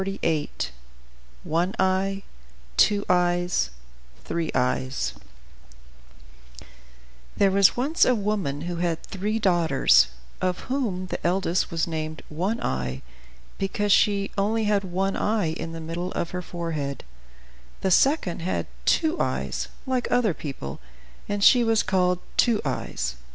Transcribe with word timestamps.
ONE 1.43 1.75
EYE, 1.77 2.23
TWO 2.75 3.05
EYES, 3.07 3.69
THREE 4.23 4.51
EYES 4.55 5.13
BY 7.37 7.37
WILHELM 7.37 7.37
AND 7.37 7.37
JAKOB 7.37 7.37
GRIMM 7.37 7.37
There 7.37 7.51
was 7.51 7.77
once 7.77 8.03
a 8.05 8.15
woman 8.15 8.61
who 8.61 8.77
had 8.77 9.03
three 9.03 9.37
daughters, 9.37 10.07
of 10.41 10.59
whom 10.61 11.05
the 11.05 11.23
eldest 11.23 11.69
was 11.69 11.85
named 11.85 12.23
"One 12.29 12.59
Eye," 12.63 13.03
because 13.59 13.91
she 13.91 14.23
had 14.23 14.31
only 14.39 14.65
one 14.69 15.15
eye 15.15 15.51
in 15.51 15.71
the 15.71 15.79
middle 15.79 16.11
of 16.13 16.31
her 16.31 16.41
forehead. 16.41 17.03
The 17.81 17.91
second 17.91 18.39
had 18.41 18.65
two 18.85 19.19
eyes, 19.21 19.67
like 19.85 20.07
other 20.09 20.33
people, 20.33 20.79
and 21.29 21.43
she 21.43 21.63
was 21.63 21.83
called 21.83 22.17
"Two 22.37 22.59
Eyes." 22.65 23.17